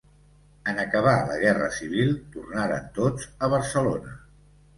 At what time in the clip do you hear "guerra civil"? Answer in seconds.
1.43-2.15